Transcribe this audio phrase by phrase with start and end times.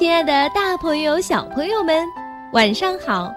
[0.00, 1.94] 亲爱的，大朋友、小朋友们，
[2.54, 3.30] 晚上好！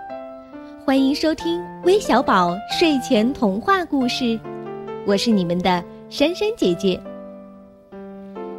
[0.86, 4.40] 欢迎收听微小宝睡前童话故事，
[5.06, 6.98] 我是你们的珊珊姐姐。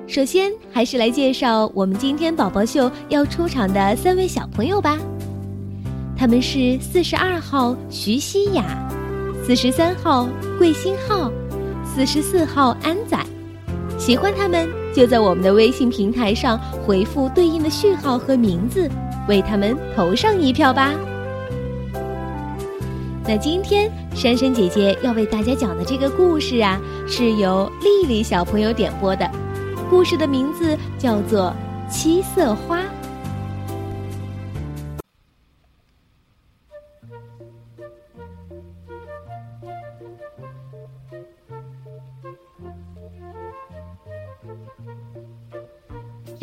[0.06, 4.98] 首先，还是来介绍我们今天宝宝秀要出场的三位小朋友吧。
[6.14, 8.86] 他们是四十二号徐熙雅，
[9.46, 11.32] 四十三号桂新浩，
[11.86, 13.18] 四十四号安仔。
[13.98, 18.88] 喜欢他们，就在我们的微信平台上回复对应的序号和名字，
[19.28, 20.92] 为他们投上一票吧。
[23.26, 29.28] 那今天珊珊姐姐要为大家讲的这个故事啊，是由丽丽小朋友点播的，
[29.90, 31.52] 故事的名字叫做
[31.92, 32.80] 《七色花》。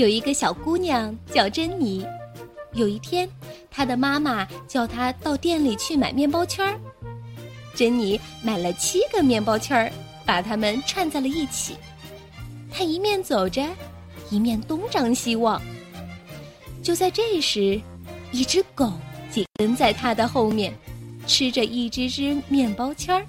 [0.01, 2.03] 有一个小姑娘叫珍妮，
[2.73, 3.29] 有一天，
[3.69, 6.79] 她的妈妈叫她到店里去买面包圈儿。
[7.75, 9.93] 珍妮买了七个面包圈儿，
[10.25, 11.75] 把它们串在了一起。
[12.71, 13.63] 她一面走着，
[14.31, 15.61] 一面东张西望。
[16.81, 17.79] 就在这时，
[18.31, 18.91] 一只狗
[19.29, 20.73] 紧跟在她的后面，
[21.27, 23.23] 吃着一只只面包圈儿。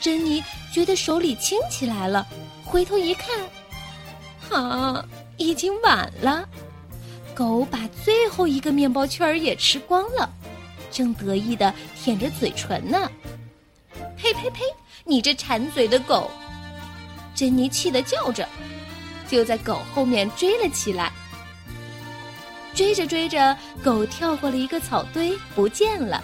[0.00, 2.26] 珍妮觉得手里轻起来了，
[2.64, 5.06] 回头一看，啊！
[5.36, 6.48] 已经晚了，
[7.34, 10.32] 狗把最后一个面包圈儿也吃光了，
[10.90, 13.10] 正得意的舔着嘴唇呢。
[14.16, 14.62] 呸呸呸！
[15.04, 16.30] 你这馋嘴的狗！
[17.34, 18.48] 珍妮气得叫着，
[19.28, 21.12] 就在狗后面追了起来。
[22.74, 26.22] 追着追着，狗跳过了一个草堆，不见了。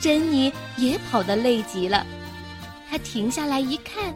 [0.00, 2.06] 珍妮也跑得累极了，
[2.88, 4.14] 她停下来一看，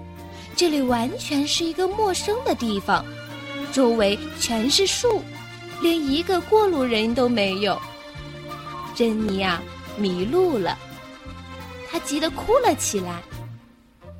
[0.57, 3.05] 这里完全是一个陌生的地方。
[3.74, 5.20] 周围全是树，
[5.83, 7.77] 连一个过路人都没有。
[8.95, 9.61] 珍妮啊，
[9.98, 10.79] 迷路了，
[11.90, 13.20] 她急得哭了起来。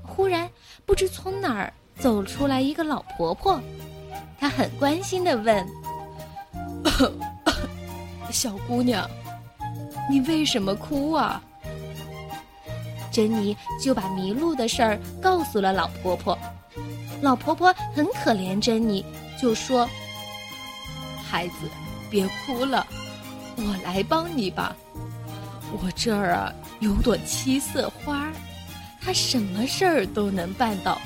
[0.03, 0.50] 忽然，
[0.84, 3.60] 不知从哪儿走出来一个老婆婆，
[4.41, 5.64] 她很关心的问
[8.32, 9.09] ：“小姑娘，
[10.10, 11.41] 你为什么哭啊？”
[13.12, 16.37] 珍妮就把迷路的事儿告诉了老婆婆。
[17.22, 19.06] 老婆婆很可怜珍妮。
[19.41, 19.89] 就说
[21.22, 21.69] ：“孩子，
[22.11, 22.87] 别哭了，
[23.56, 24.75] 我来帮你吧。
[25.72, 28.33] 我这儿啊有朵七色花，
[29.00, 31.00] 它什么事儿都能办到。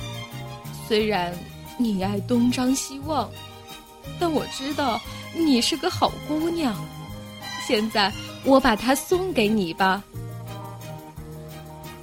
[0.87, 1.35] 虽然
[1.79, 3.31] 你爱东张西望，
[4.19, 5.01] 但我知道
[5.35, 6.75] 你是个好姑娘。
[7.67, 8.13] 现在
[8.45, 10.03] 我把它送给你吧。”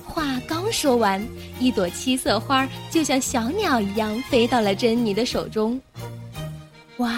[0.04, 1.22] 话刚说完，
[1.60, 5.80] 一朵七色花就像小鸟一样飞到了珍妮的手中。
[6.98, 7.12] 哇，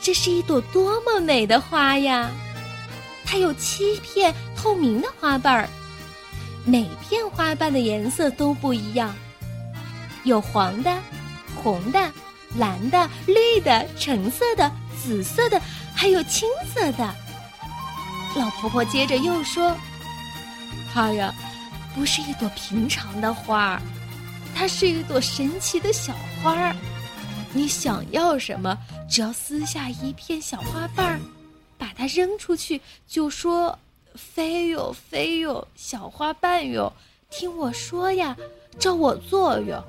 [0.00, 2.30] 这是一朵多么美的花呀！
[3.26, 5.68] 它有七片透明的花瓣儿，
[6.64, 9.14] 每片花瓣的颜色都不一样，
[10.24, 10.98] 有黄的、
[11.62, 12.10] 红的、
[12.56, 14.70] 蓝的、绿的、橙色的、
[15.02, 15.60] 紫色的，
[15.94, 17.14] 还有青色的。
[18.36, 19.76] 老婆婆接着又说
[20.92, 21.34] ：“它呀，
[21.94, 23.82] 不是一朵平常的花儿，
[24.54, 26.74] 它是一朵神奇的小花儿。”
[27.54, 28.76] 你想要什么？
[29.08, 31.20] 只要撕下一片小花瓣儿，
[31.78, 33.78] 把它扔出去，就说
[34.16, 36.92] ：“飞哟飞哟，小花瓣哟，
[37.30, 38.36] 听我说呀，
[38.78, 39.82] 照我做哟。”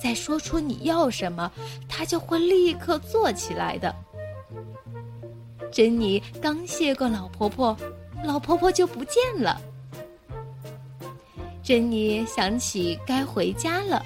[0.00, 1.50] 再说出你要什么，
[1.88, 3.94] 它就会立刻做起来的。
[5.72, 7.76] 珍妮刚谢过老婆婆，
[8.24, 9.60] 老婆婆就不见了。
[11.64, 14.04] 珍妮想起该回家了，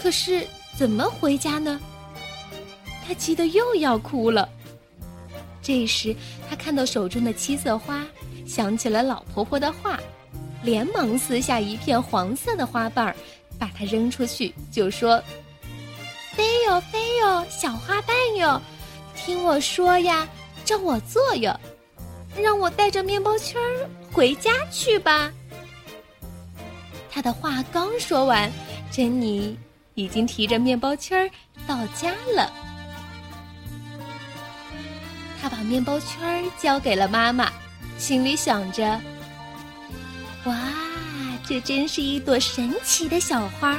[0.00, 0.46] 可是
[0.76, 1.80] 怎么回家呢？
[3.06, 4.48] 他急得又要哭了。
[5.62, 6.14] 这时，
[6.48, 8.04] 他看到手中的七色花，
[8.46, 9.98] 想起了老婆婆的话，
[10.62, 13.16] 连忙撕下一片黄色的花瓣儿，
[13.58, 15.22] 把它扔出去，就说
[16.34, 18.60] ：“飞哟飞哟，小花瓣哟，
[19.16, 20.28] 听我说呀，
[20.64, 21.58] 照我做哟，
[22.40, 25.32] 让我带着面包圈儿回家去吧。”
[27.10, 28.50] 他的话刚说完，
[28.92, 29.58] 珍妮
[29.94, 31.30] 已经提着面包圈儿
[31.66, 32.52] 到家了。
[35.56, 37.50] 把面包圈交给了妈妈，
[37.96, 39.00] 心里想着
[40.44, 40.54] ：“哇，
[41.48, 43.78] 这真是一朵神奇的小花，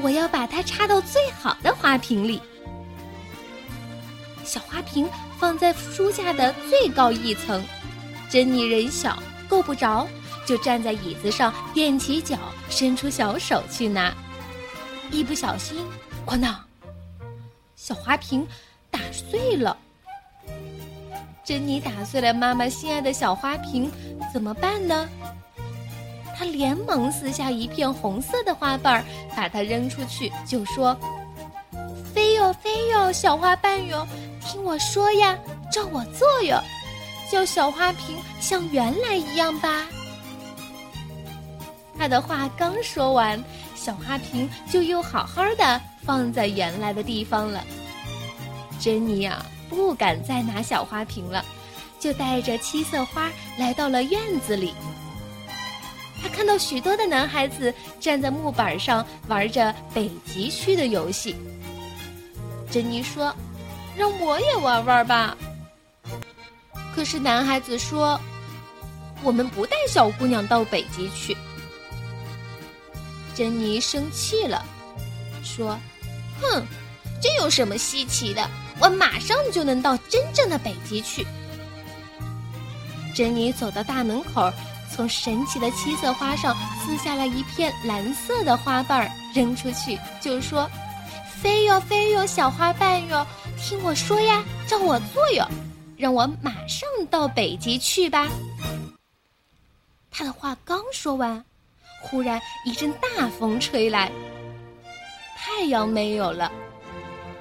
[0.00, 2.40] 我要把它插到最好的花瓶里。”
[4.44, 5.08] 小花瓶
[5.40, 7.60] 放在书架的最高一层，
[8.30, 10.06] 珍妮人小够不着，
[10.46, 12.38] 就站在椅子上踮起脚，
[12.70, 14.14] 伸出小手去拿，
[15.10, 15.84] 一不小心，
[16.24, 16.64] 哐当，
[17.74, 18.46] 小花瓶
[18.88, 19.76] 打碎了。
[21.44, 23.90] 珍妮打碎了妈妈心爱的小花瓶，
[24.32, 25.08] 怎么办呢？
[26.36, 29.04] 她连忙撕下一片红色的花瓣，
[29.36, 30.96] 把它扔出去，就说
[32.14, 34.06] ：“飞哟飞哟，小花瓣哟，
[34.40, 35.36] 听我说呀，
[35.70, 36.62] 照我做哟，
[37.30, 39.86] 叫小花瓶像原来一样吧。”
[41.98, 43.42] 他的话刚说完，
[43.74, 47.62] 小花瓶就又好好的放在原来的地方了。
[48.80, 49.44] 珍妮呀，
[49.74, 51.44] 不敢再拿小花瓶了，
[51.98, 54.74] 就带着七色花来到了院子里。
[56.22, 61.34] 他看到许多的男孩子站在木板上玩着北极区的游戏。
[62.70, 63.34] 珍妮说
[63.96, 65.36] ：“让我也玩玩吧。”
[66.94, 68.20] 可是男孩子说
[69.24, 71.36] ：“我们不带小姑娘到北极去。”
[73.34, 74.64] 珍妮生气了，
[75.42, 75.76] 说
[76.40, 76.64] ：“哼，
[77.20, 78.48] 这有什么稀奇的？
[78.82, 81.24] 我马上就能到真正的北极去。”
[83.14, 84.52] 珍妮走到大门口，
[84.90, 90.68] 从神奇的七色花上撕下了一片蓝色的花瓣，扔出去，就说
[91.40, 93.26] ：“飞哟飞哟，小花瓣哟，
[93.56, 95.46] 听我说呀，照我做哟，
[95.96, 98.28] 让我马上到北极去吧。”
[100.10, 101.42] 他的话刚说完。
[102.04, 104.10] 忽然一阵大风吹来，
[105.36, 106.50] 太阳没有了，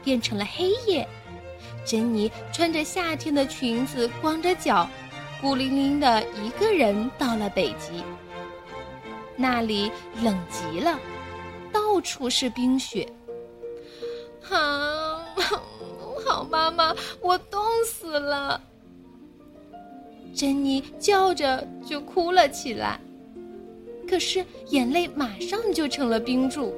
[0.03, 1.07] 变成了黑夜。
[1.85, 4.87] 珍妮穿着夏天的裙子，光着脚，
[5.41, 8.03] 孤零零的一个人到了北极。
[9.35, 9.91] 那里
[10.21, 10.99] 冷极了，
[11.71, 13.07] 到处是冰雪。
[14.49, 15.25] 啊，
[16.25, 18.61] 好妈妈，我冻死了！
[20.33, 22.99] 珍妮叫着就哭了起来。
[24.07, 26.73] 可是眼泪马上就成了冰柱。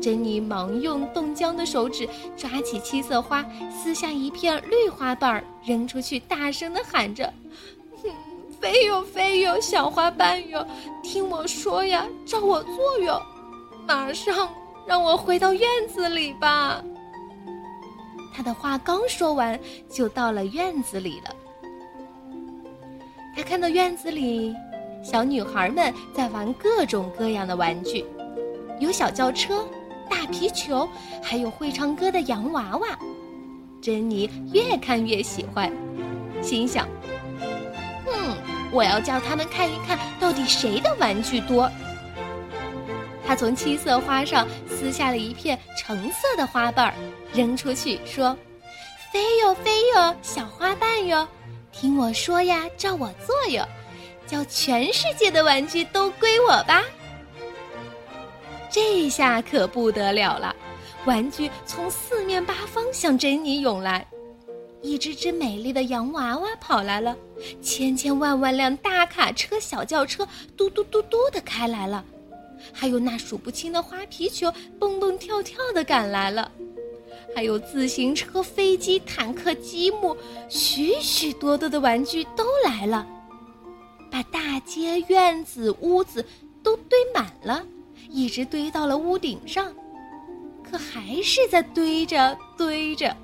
[0.00, 7.32] 珍妮忙用冻僵的手指抓起七色花，撕下一片绿花瓣扔出去，大声的喊着
[8.60, 10.66] ：“飞哟飞哟，小花瓣哟，
[11.02, 13.20] 听我说呀，照我做哟，
[13.86, 14.48] 马上
[14.86, 16.82] 让我回到院子里吧。”
[18.34, 19.58] 他的话刚说完，
[19.88, 21.34] 就到了院子里了。
[23.34, 24.54] 他看到院子里。
[25.02, 28.04] 小女孩们在玩各种各样的玩具，
[28.80, 29.64] 有小轿车、
[30.08, 30.88] 大皮球，
[31.22, 32.98] 还有会唱歌的洋娃娃。
[33.80, 35.70] 珍妮越看越喜欢，
[36.42, 36.88] 心想
[38.06, 38.36] ：“嗯，
[38.72, 41.70] 我要叫他们看一看到底谁的玩具多。”
[43.26, 46.94] 他从七色花上撕下了一片橙色的花瓣儿，
[47.32, 48.36] 扔出去说
[49.12, 51.26] ：“飞哟飞哟，小花瓣哟，
[51.72, 53.66] 听我说呀，照我做哟。”
[54.26, 56.82] 叫全世界的玩具都归我吧！
[58.76, 60.54] 这下可不得了了，
[61.06, 64.06] 玩具从四面八方向珍妮涌来，
[64.82, 67.16] 一只只美丽的洋娃娃跑来了，
[67.62, 70.28] 千千万万辆大卡车、小轿车
[70.58, 72.04] 嘟嘟嘟嘟的开来了，
[72.70, 76.52] 还有那数不清的花皮球蹦蹦跳跳的赶来了，
[77.34, 80.14] 还有自行车、飞机、坦克、积木，
[80.50, 83.06] 许许多多的玩具都来了。
[84.10, 86.22] 把大街、院子、屋子
[86.62, 87.64] 都堆满了，
[88.08, 89.74] 一直堆到了屋顶上，
[90.62, 93.14] 可还是在堆着堆着。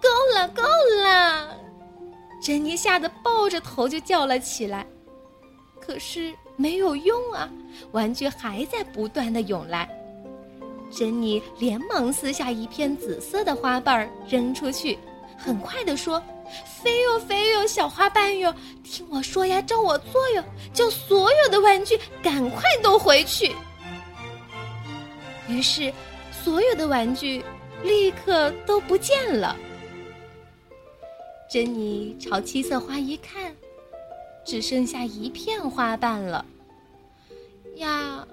[0.00, 0.62] 够了，够
[1.02, 1.56] 了！
[2.42, 4.86] 珍妮吓得抱着头就叫了起来。
[5.80, 7.48] 可是没有用啊，
[7.92, 9.88] 玩具还在不断的涌来。
[10.90, 14.98] 珍妮连忙撕下一片紫色的花瓣扔出去，
[15.36, 16.22] 很快的说。
[16.82, 20.44] 飞哟飞哟，小花瓣哟，听我说呀，照我做哟，
[20.74, 23.54] 叫所有的玩具赶快都回去。
[25.52, 25.92] 于是，
[26.30, 27.44] 所有的玩具
[27.84, 29.54] 立刻都不见了。
[31.50, 33.54] 珍妮朝七色花一看，
[34.44, 36.44] 只剩下一片花瓣了。
[37.76, 38.26] 呀，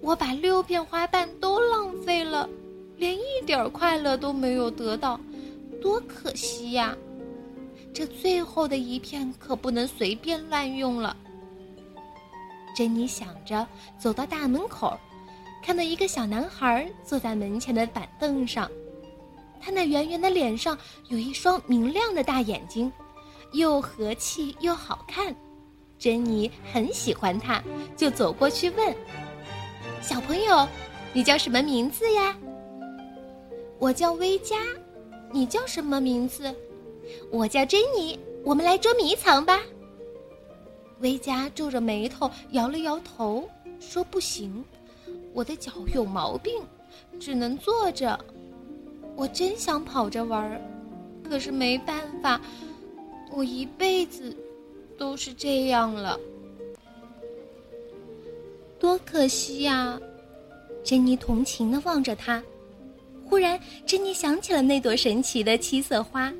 [0.00, 2.48] 我把六片花瓣都浪费了，
[2.96, 5.20] 连一点快乐都没有得到，
[5.82, 6.96] 多可惜呀！
[7.92, 11.16] 这最后的一片可不能随便乱用了。
[12.74, 13.66] 珍妮想着，
[13.98, 14.98] 走到大门口，
[15.64, 18.70] 看到一个小男孩坐在门前的板凳上，
[19.58, 20.76] 他那圆圆的脸上
[21.08, 22.92] 有一双明亮的大眼睛，
[23.52, 25.34] 又和气又好看。
[25.98, 27.64] 珍妮很喜欢他，
[27.96, 28.94] 就走过去问
[30.02, 30.68] ：“小朋友，
[31.14, 32.36] 你叫什么名字呀
[33.80, 34.56] ？”“我叫薇佳，
[35.32, 36.54] 你叫什么名字？”
[37.32, 39.60] 我叫珍妮，我们来捉迷藏吧。
[41.00, 43.48] 维嘉皱着眉头，摇了摇头，
[43.80, 44.62] 说：“不行，
[45.34, 46.54] 我的脚有毛病，
[47.20, 48.18] 只能坐着。
[49.16, 50.60] 我真想跑着玩儿，
[51.28, 52.40] 可是没办法，
[53.30, 54.34] 我一辈子
[54.96, 56.18] 都是这样了，
[58.78, 60.00] 多可惜呀！
[60.82, 62.42] 珍妮同情的望着他。
[63.24, 66.32] 忽然，珍妮想起了那朵神奇的七色花，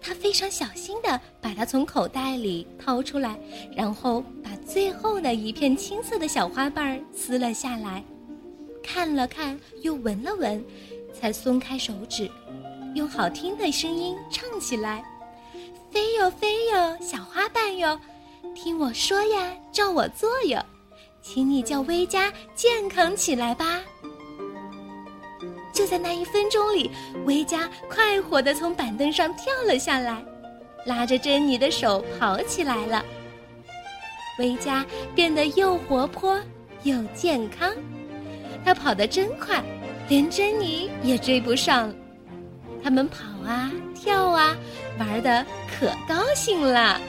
[0.00, 3.38] 她非常小心的把它从口袋里掏出来，
[3.76, 8.02] 然后把最后的一片青色的小花瓣撕了下来，
[8.92, 10.62] 看了看，又闻了闻，
[11.18, 12.30] 才松开手指，
[12.94, 15.02] 用好听的声音唱起来。
[15.90, 17.98] 飞哟飞哟，小花瓣哟，
[18.54, 20.62] 听我说呀，照我做哟，
[21.22, 23.80] 请你叫威加健康起来吧。
[25.72, 26.90] 就在那一分钟里，
[27.24, 30.22] 威加快活地从板凳上跳了下来，
[30.84, 33.02] 拉着珍妮的手跑起来了。
[34.38, 34.84] 威加
[35.14, 36.38] 变得又活泼
[36.82, 37.74] 又健康，
[38.64, 39.62] 他跑得真快，
[40.08, 41.92] 连珍妮也追不上。
[42.82, 44.56] 他们跑啊跳啊，
[44.98, 47.00] 玩的可高兴了。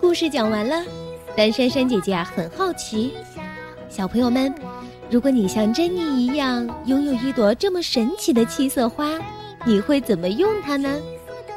[0.00, 0.84] 故事讲完了，
[1.36, 3.12] 但珊珊姐姐啊很好奇，
[3.88, 4.54] 小朋友们，
[5.10, 9.18] 如果你像珍妮一样拥有一朵这么神奇的七色花，
[9.66, 10.88] 你会怎么用它呢？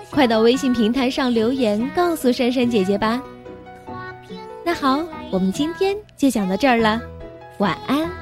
[0.09, 3.21] 快到微信平台上留言告诉珊珊姐姐吧。
[4.65, 6.99] 那好，我们今天就讲到这儿了，
[7.59, 8.18] 晚安。